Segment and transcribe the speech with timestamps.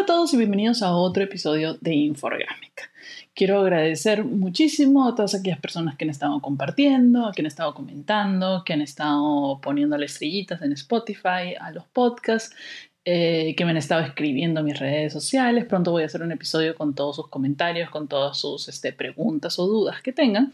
[0.00, 2.90] Hola a todos y bienvenidos a otro episodio de Inforgámica.
[3.34, 7.74] Quiero agradecer muchísimo a todas aquellas personas que han estado compartiendo, a quienes han estado
[7.74, 12.56] comentando, que han estado poniéndole estrellitas en Spotify, a los podcasts,
[13.04, 15.66] eh, que me han estado escribiendo en mis redes sociales.
[15.66, 19.58] Pronto voy a hacer un episodio con todos sus comentarios, con todas sus este, preguntas
[19.58, 20.50] o dudas que tengan.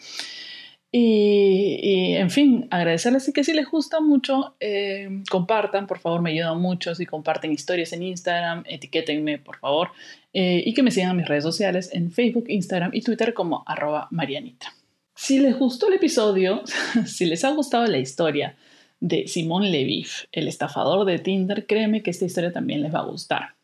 [0.92, 6.30] Y, en fin, agradecerles y que si les gusta mucho, eh, compartan, por favor, me
[6.30, 6.94] ayuda mucho.
[6.94, 9.90] Si comparten historias en Instagram, etiquétenme, por favor.
[10.32, 13.64] Eh, y que me sigan en mis redes sociales en Facebook, Instagram y Twitter como
[13.66, 14.72] arroba Marianita.
[15.14, 16.62] Si les gustó el episodio,
[17.06, 18.56] si les ha gustado la historia
[19.00, 23.06] de Simón Levif, el estafador de Tinder, créeme que esta historia también les va a
[23.06, 23.54] gustar.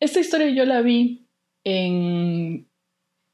[0.00, 1.26] Esta historia yo la vi
[1.64, 2.66] en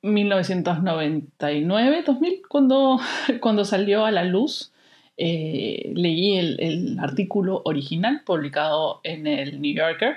[0.02, 3.00] 1999, 2000, cuando,
[3.41, 4.72] cuando salió a la luz,
[5.16, 10.16] eh, leí el, artículo original publicado en el New Yorker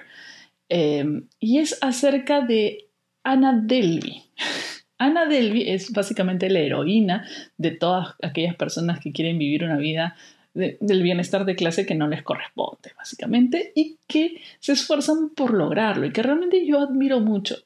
[0.69, 2.87] em, y es acerca de
[3.23, 4.23] Anna Delvey.
[4.97, 7.27] Anna Delvey es básicamente la heroína
[7.57, 10.15] de todas aquellas personas que quieren vivir una vida
[10.53, 16.05] del bienestar de clase que no les corresponde, básicamente, y que se esfuerzan por lograrlo
[16.05, 17.57] y que realmente yo admiro mucho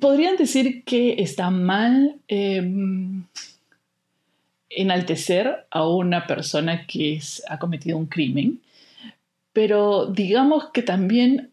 [0.00, 3.24] podrían decir que está mal em,
[4.70, 8.60] enaltecer a una persona que ha cometido un crimen,
[9.52, 11.50] pero digamos que también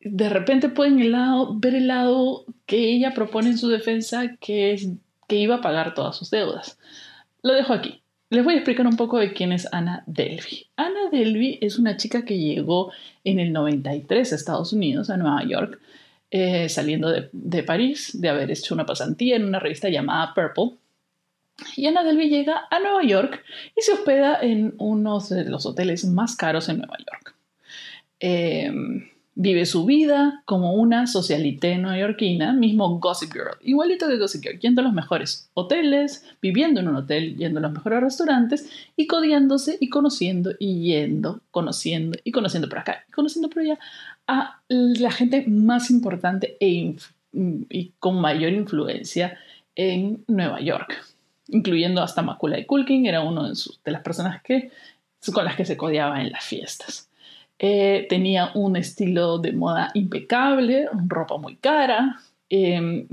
[0.00, 0.98] de repente pueden
[1.60, 4.88] ver el lado que ella propone en su defensa, que es
[5.28, 6.78] que iba a pagar todas sus deudas.
[7.42, 8.00] Lo dejo aquí.
[8.30, 10.66] Les voy a explicar un poco de quién es Ana Delvey.
[10.76, 12.90] Ana Delvey es una chica que llegó
[13.24, 15.78] en el 93 a Estados Unidos, a Nueva York,
[16.34, 20.78] eh, saliendo de, París, de haber hecho una pasantía en una revista llamada Purple.
[21.76, 23.44] Y Ana Delvey llega a Nueva York
[23.76, 27.34] y se hospeda en uno de los hoteles más caros en Nueva York.
[28.18, 34.58] Em, vive su vida como una socialité neoyorquina, mismo Gossip Girl, igualito que Gossip Girl,
[34.58, 39.06] yendo a los mejores hoteles, viviendo en un hotel, yendo a los mejores restaurantes y
[39.06, 43.78] codiándose y conociendo y yendo, conociendo y conociendo por acá y conociendo por allá
[44.26, 46.96] a la gente más importante e
[47.32, 49.38] y con mayor influencia
[49.74, 51.02] en Nueva York,
[51.48, 53.54] incluyendo hasta Macaulay Culkin, era uno de,
[53.84, 54.70] de, las personas que,
[55.32, 57.08] con las que se codiaba en las fiestas.
[57.64, 63.06] Eh, tenía un estilo de moda impecable, ropa muy cara, em,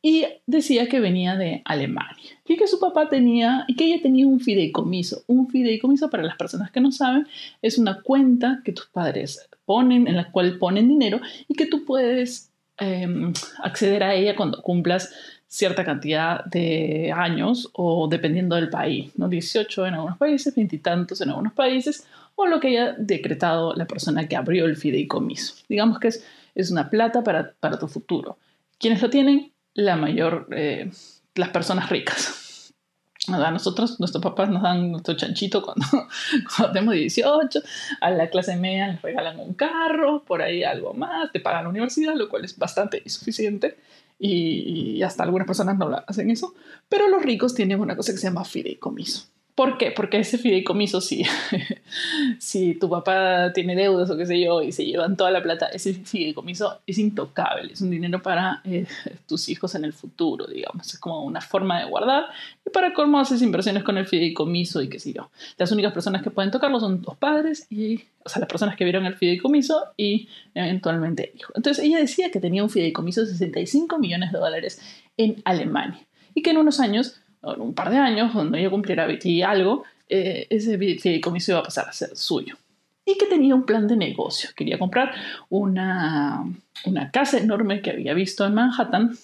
[0.00, 4.26] y decía que venía de Alemania y que su papá tenía y que ella tenía
[4.26, 5.24] un fideicomiso.
[5.26, 7.26] Un fideicomiso, para las personas que no saben,
[7.60, 11.84] es una cuenta que tus padres ponen, en la cual ponen dinero y que tú
[11.84, 15.12] puedes em, acceder a ella cuando cumplas
[15.52, 19.28] cierta cantidad de años o dependiendo del país, ¿no?
[19.28, 24.26] 18 en algunos países, veintitantos en algunos países, o lo que haya decretado la persona
[24.26, 25.56] que abrió el fideicomiso.
[25.68, 28.38] Digamos que es, es una plata para, para tu futuro.
[28.78, 29.52] ¿Quiénes lo tienen?
[29.74, 30.90] La mayor, eh,
[31.34, 32.72] las personas ricas.
[33.28, 35.84] A nosotros, nuestros papás nos dan nuestro chanchito cuando,
[36.56, 37.60] cuando tenemos 18,
[38.00, 41.70] a la clase media les regalan un carro, por ahí algo más, te pagan la
[41.70, 43.76] universidad, lo cual es bastante insuficiente
[44.24, 46.54] y, hasta algunas personas no hacen eso,
[46.88, 49.26] pero los ricos tienen una cosa que se llama fideicomiso.
[49.54, 49.90] ¿Por qué?
[49.90, 51.24] Porque ese fideicomiso, si,
[52.38, 55.66] si tu papá tiene deudas o qué sé yo y se llevan toda la plata,
[55.66, 58.86] ese fideicomiso es intocable, es un dinero para eh,
[59.26, 60.94] tus hijos en el futuro, digamos.
[60.94, 62.24] Es como una forma de guardar
[62.64, 65.30] y para cómo haces inversiones con el fideicomiso y qué sé yo.
[65.58, 68.84] Las únicas personas que pueden tocarlo son los padres y, o sea, las personas que
[68.84, 71.52] vieron el fideicomiso y eventualmente el hijo.
[71.54, 74.80] Entonces ella decía que tenía un fideicomiso de 65 millones de dólares
[75.18, 76.00] en Alemania
[76.34, 79.84] y que en unos años un par de años, cuando ella cumpliera 20 y algo,
[80.08, 82.56] eh, ese fideicomiso iba a pasar a ser suyo.
[83.04, 84.50] Y que tenía un plan de negocio.
[84.54, 85.12] Quería comprar
[85.48, 86.44] una,
[86.84, 89.16] una casa enorme que había visto en Manhattan,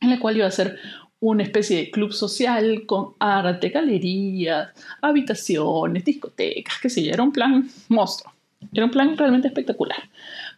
[0.00, 0.78] en la cual iba a ser
[1.20, 7.32] una especie de club social con arte, galerías, habitaciones, discotecas, qué sé yo, era un
[7.32, 8.32] plan monstruo,
[8.72, 10.02] era un plan realmente espectacular.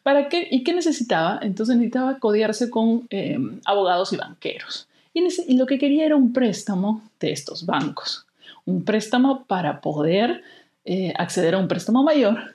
[0.02, 0.49] ¿Para qué?
[0.50, 1.38] ¿Y qué necesitaba?
[1.42, 4.88] Entonces necesitaba codearse con eh, abogados y banqueros.
[5.16, 8.26] Y, lo que quería era un préstamo de estos bancos,
[8.66, 10.42] un préstamo para poder
[10.84, 12.54] eh, acceder a un préstamo mayor,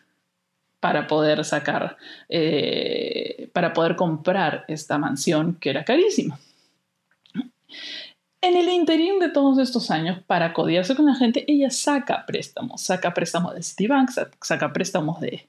[0.80, 1.98] para poder sacar,
[2.30, 6.40] eh, para poder comprar esta mansión que era carísima.
[8.42, 12.82] En el interín de todos estos años, para codiarse con la gente, ella saca préstamos,
[12.84, 15.48] saca préstamos de Citibank, saca préstamos de,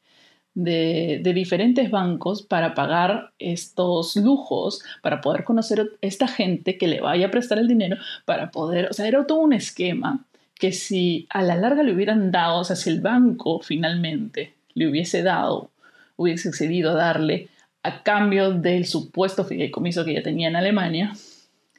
[0.55, 7.01] de, diferentes bancos para pagar estos lujos, para poder conocer a esta gente que le
[7.01, 11.27] vaya a prestar el dinero, para poder, o sea, era todo un esquema que si
[11.31, 15.71] a la larga le hubieran dado, o sea, si el banco finalmente le hubiese dado,
[16.17, 17.49] hubiese accedido a darle
[17.83, 21.15] a cambio del supuesto fideicomiso que ella tenía en Alemania,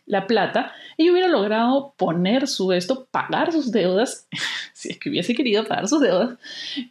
[0.06, 4.28] la plata, y hubiera logrado poner su esto, pagar sus deudas,
[4.74, 6.38] si es que hubiese querido pagar sus deudas,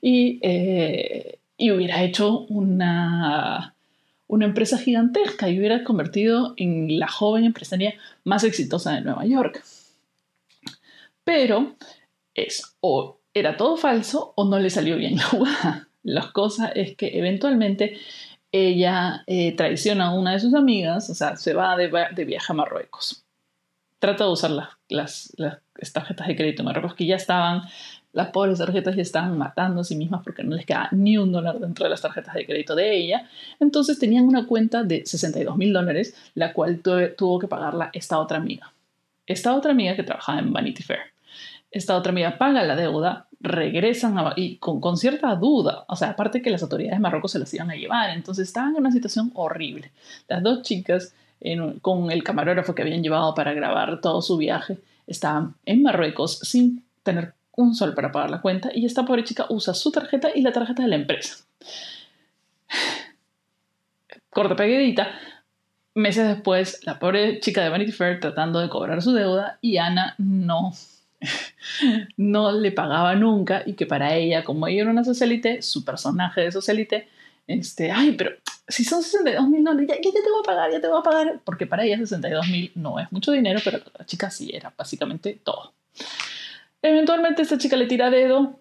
[0.00, 3.76] y, eh, y hubiera hecho una,
[4.26, 7.94] una empresa gigantesca y hubiera convertido en la joven empresaria
[8.25, 9.62] más exitosa de Nueva York.
[11.23, 11.76] Pero
[12.35, 15.88] es o era todo falso o no le salió bien la jugada.
[16.03, 17.97] La cosa es que eventualmente
[18.50, 22.55] ella eh, traiciona a una de sus amigas, o sea, se va de, viaje a
[22.56, 23.25] Marruecos.
[24.00, 24.50] Trata de usar
[24.88, 25.32] las,
[25.93, 27.62] tarjetas de crédito de Marruecos que ya estaban,
[28.12, 31.32] las pobres tarjetas ya estaban matando a sí mismas porque no les quedaba ni un
[31.32, 33.29] dólar dentro de las tarjetas de crédito de ella.
[33.59, 38.38] Entonces tenían una cuenta de 62 mil dólares, la cual tuvo que pagarla esta otra
[38.38, 38.73] amiga.
[39.26, 41.00] Esta otra amiga que trabajaba en Vanity Fair.
[41.70, 46.50] Esta otra amiga paga la deuda, regresan y con, cierta duda, o sea, aparte que
[46.50, 49.91] las autoridades de Marruecos se las iban a llevar, entonces estaban en una situación horrible.
[50.29, 51.15] Las dos chicas,
[51.81, 56.85] con el camarógrafo que habían llevado para grabar todo su viaje, estaban en Marruecos sin
[57.03, 60.43] tener un sol para pagar la cuenta y esta pobre chica usa su tarjeta y
[60.43, 61.45] la tarjeta de la empresa.
[64.31, 65.09] Corta pegadita.
[65.95, 70.15] Meses después, la pobre chica de Vanity Fair tratando de cobrar su deuda y Ana
[70.17, 70.73] no
[72.17, 76.41] no le pagaba nunca y que para ella, como ella era una socialite, su personaje
[76.43, 77.09] de socialite,
[77.47, 78.33] este, ay, pero
[78.69, 81.03] si son 62 mil dólares, ya, ya, te voy a pagar, ya te voy a
[81.03, 84.73] pagar, porque para ella 62 mil no es mucho dinero, pero la chica sí era
[84.77, 85.73] básicamente todo.
[86.82, 88.58] Eventualmente esta chica le tira dedo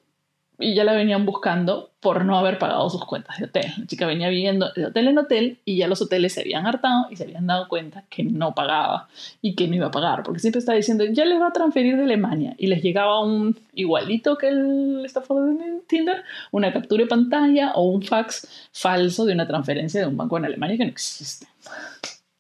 [0.62, 3.74] y ya la venían buscando por no haber pagado sus cuentas de hotel.
[3.78, 7.08] La chica venía viviendo de hotel en hotel y ya los hoteles se habían hartado
[7.10, 9.08] y se habían dado cuenta que no pagaba
[9.42, 11.98] y que no iba a pagar, porque siempre estaba diciendo, ya les va a transferir
[11.98, 17.10] de Alemania y les llegaba un igualito que el estafador de Tinder, una captura de
[17.10, 20.92] pantalla o un fax falso de una transferencia de un banco en Alemania que no
[20.92, 21.48] existe.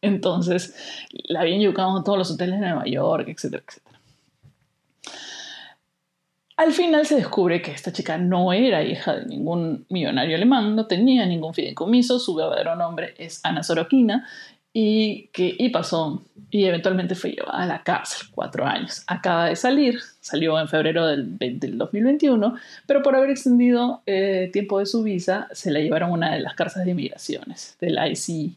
[0.02, 0.76] Entonces,
[1.26, 3.92] la habían llevado a todos los hoteles de Nueva York, etcétera, etcétera.
[6.62, 10.86] Al final se descubre que esta chica no era hija de ningún millonario alemán, no
[10.86, 14.28] tenía ningún fideicomiso, su verdadero nombre es Ana Sorokina
[14.72, 19.02] y que y pasó y eventualmente fue llevada a la cárcel cuatro años.
[19.08, 21.40] Acaba de salir, salió en febrero del,
[21.80, 22.54] 2021,
[22.86, 26.42] pero por haber extendido eh, tiempo de su visa se la llevaron a una de
[26.42, 28.56] las cárceles de inmigraciones del IC.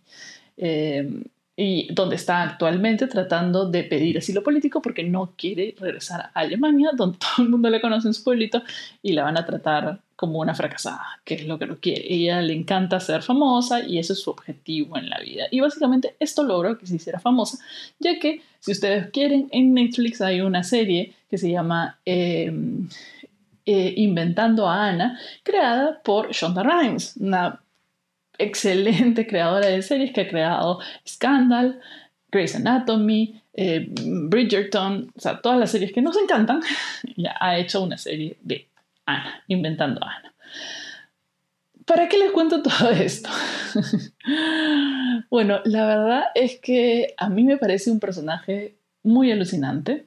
[0.58, 1.22] Eh,
[1.56, 6.90] y donde está actualmente tratando de pedir asilo político porque no quiere regresar a Alemania,
[6.94, 8.62] donde todo el mundo le conoce en su pueblito
[9.02, 12.12] y la van a tratar como una fracasada, que es lo que no quiere.
[12.12, 15.44] Ella le encanta ser famosa y ese es su objetivo en la vida.
[15.50, 17.58] Y básicamente esto logró que se hiciera famosa,
[17.98, 22.88] ya que si ustedes quieren, en Netflix hay una serie que se llama em,
[23.66, 27.60] eh, Inventando a Ana, creada por Shonda Rhimes, una
[28.38, 31.80] excelente creadora de series que ha creado Scandal,
[32.30, 36.60] Grey's Anatomy, eh, Bridgerton, o sea, todas las series que nos encantan,
[37.16, 38.66] ya ha hecho una serie de
[39.06, 40.32] Ana, inventando Ana.
[41.84, 43.28] ¿Para qué les cuento todo esto?
[45.30, 50.06] bueno, la verdad es que a mí me parece un personaje muy alucinante.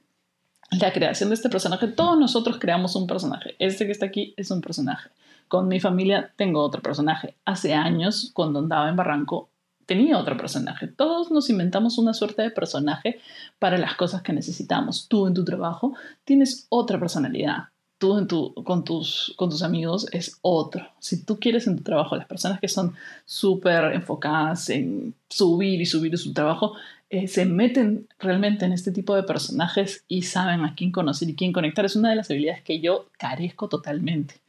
[0.72, 3.56] La creación de este personaje, todos nosotros creamos un personaje.
[3.60, 5.10] Este que está aquí es un personaje.
[5.48, 7.36] Con mi familia tengo otro personaje.
[7.46, 9.50] Hace años, cuando andaba en Barranco,
[9.86, 10.88] tenía otro personaje.
[10.88, 13.20] Todos nos inventamos una suerte de personaje
[13.58, 15.08] para las cosas que necesitamos.
[15.08, 15.96] Tú en tu trabajo
[16.26, 17.70] tienes otra personalidad.
[17.98, 20.86] Tú en tu, con, tus, con tus amigos es otro.
[21.00, 22.94] Si tú quieres en tu trabajo, las personas que son
[23.26, 26.74] súper enfocadas en subir y subir su trabajo,
[27.10, 31.36] eh, se meten realmente en este tipo de personajes y saben a quién conocer y
[31.36, 31.86] quién conectar.
[31.86, 34.42] Es una de las habilidades que yo carezco totalmente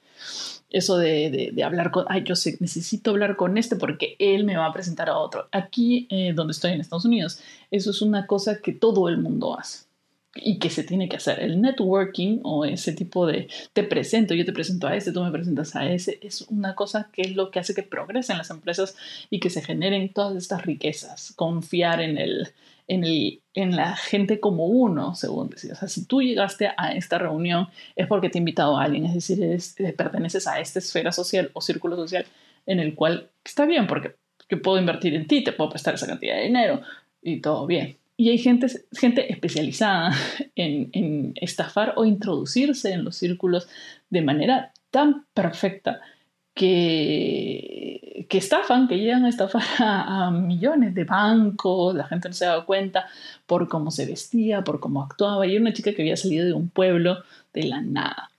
[0.71, 4.67] eso de, de, hablar con, ay, yo necesito hablar con este porque él me va
[4.67, 5.49] a presentar a otro.
[5.53, 9.59] Aquí, eh, donde estoy en Estados Unidos, eso es una cosa que todo el mundo
[9.59, 9.89] hace
[10.35, 11.41] y que se tiene que hacer.
[11.41, 15.31] El networking o ese tipo de te presento, yo te presento a ese, tú me
[15.31, 18.97] presentas a ese, es una cosa que es lo que hace que progresen las empresas
[19.31, 21.33] y que se generen todas estas riquezas.
[21.35, 22.49] Confiar en el,
[22.89, 25.75] en, la gente como uno, según decía.
[25.75, 29.05] O sea, si tú llegaste a esta reunión es porque te ha invitado a alguien,
[29.05, 32.27] es decir, eh, perteneces a esta esfera social o círculo social
[32.67, 34.17] en el cual está bien, porque
[34.49, 36.81] yo puedo invertir en ti, te puedo prestar esa cantidad de dinero
[37.23, 37.97] y todo bien.
[38.17, 40.13] Y hay gente, gente especializada
[40.57, 43.69] en estafar o introducirse en los círculos
[44.11, 46.01] de manera tan perfecta
[46.59, 52.67] que, estafan, que llegan a estafar a, millones de bancos, la gente no se daba
[52.67, 53.07] cuenta
[53.47, 56.53] por cómo se vestía, por cómo actuaba, y era una chica que había salido de
[56.53, 57.23] un pueblo
[57.55, 58.31] de la nada.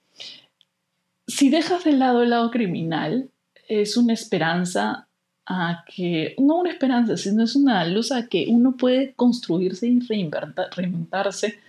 [1.28, 3.30] Si dejas de lado el lado criminal,
[3.68, 5.08] es una esperanza
[5.46, 10.00] a que, no una esperanza, sino es una luz a que uno puede construirse y
[10.00, 11.60] reinventarse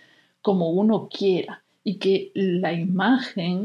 [0.42, 3.64] como uno quiera y que la imagen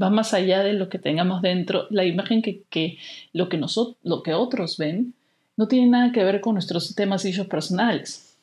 [0.00, 2.98] va más allá de lo que tengamos dentro, la imagen que,
[3.32, 3.60] lo, que
[4.02, 5.14] lo que otros ven
[5.56, 8.34] no tiene nada que ver con nuestros temas y personales.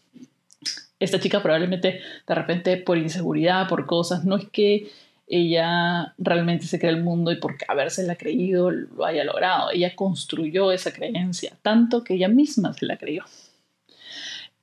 [0.99, 4.89] Esta chica probablemente de repente por inseguridad, por cosas, no es que
[5.27, 9.71] ella realmente se cree el mundo y porque habérsela creído lo haya logrado.
[9.71, 13.23] Ella construyó esa creencia, tanto que ella misma se la creyó.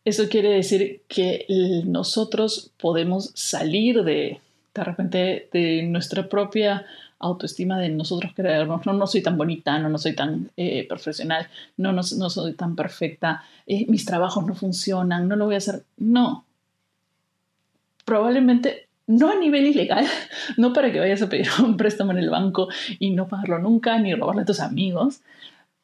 [0.05, 1.47] Eso quiere decir que
[1.87, 4.41] nosotros podemos salir de,
[4.75, 6.85] de repente, de nuestra propia
[7.19, 11.49] autoestima de nosotros creernos, no, no soy tan bonita, no, no soy tan eh, profesional,
[11.77, 15.59] no, no, no, soy tan perfecta, eh, mis trabajos no funcionan, no lo voy a
[15.59, 15.85] hacer.
[15.97, 16.45] No.
[18.05, 20.07] Probablemente no a nivel ilegal,
[20.57, 23.99] no para que vayas a pedir un préstamo en el banco y no pagarlo nunca,
[23.99, 25.21] ni robarle a tus amigos,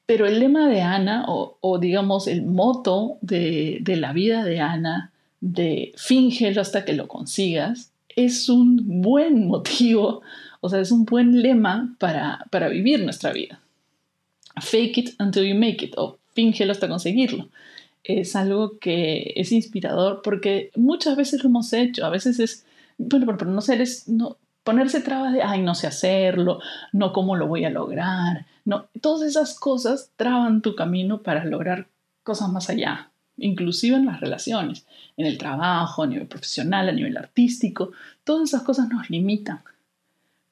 [0.07, 5.13] pero el lema de Ana, o, digamos el moto de, de, la vida de Ana,
[5.41, 10.23] de fíngelo hasta que lo consigas, es un buen motivo,
[10.61, 13.61] o sea, es un buen lema para, para vivir nuestra vida.
[14.61, 17.49] Fake it until you make it, o fíngelo hasta conseguirlo.
[18.03, 22.65] Es algo que es inspirador porque muchas veces lo hemos hecho, a veces es
[22.99, 26.61] bueno, pero, no sé, no, ponerse trabas de, ay, no sé hacerlo,
[26.93, 31.89] no cómo lo voy a lograr, no, todas esas cosas traban tu camino para lograr
[32.23, 37.17] cosas más allá, inclusive en las relaciones, en el trabajo, a nivel profesional, a nivel
[37.17, 37.93] artístico,
[38.25, 39.61] todas esas cosas nos limitan.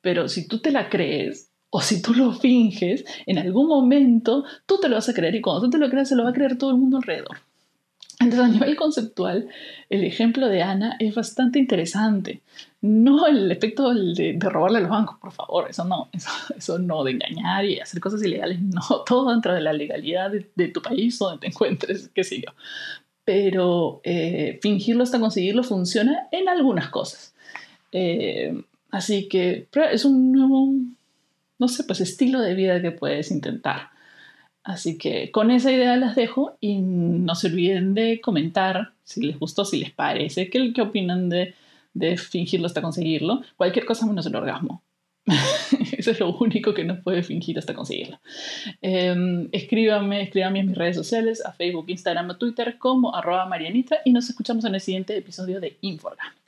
[0.00, 4.78] Pero si tú te la crees o si tú lo finges, en algún momento tú
[4.80, 6.34] te lo vas a creer y cuando tú te lo creas se lo va a
[6.34, 7.47] creer todo el mundo alrededor.
[8.20, 9.48] Entonces, a nivel conceptual,
[9.90, 12.40] el ejemplo de Ana es bastante interesante.
[12.80, 16.08] No el efecto de, robarle a los bancos, por favor, eso no,
[16.56, 20.68] eso, no, de engañar y hacer cosas ilegales, no, todo dentro de la legalidad de,
[20.68, 22.52] tu país donde te encuentres, qué sé yo.
[23.24, 27.34] Pero eh, fingirlo hasta conseguirlo funciona en algunas cosas.
[27.92, 30.72] Eh, así que es un nuevo,
[31.58, 33.90] no sé, pues estilo de vida que puedes intentar.
[34.64, 39.38] Así que con esa idea las dejo y no se olviden de comentar si les
[39.38, 41.54] gustó, si les parece, qué, qué opinan de,
[41.94, 43.42] de fingirlo hasta conseguirlo.
[43.56, 44.82] Cualquier cosa menos el orgasmo.
[45.98, 48.20] Eso es lo único que no puede fingir hasta conseguirlo.
[48.82, 54.12] Eh, escríbame, escríbame en mis redes sociales, a Facebook, Instagram Twitter como arroba marianita y
[54.12, 56.47] nos escuchamos en el siguiente episodio de Inforgámica.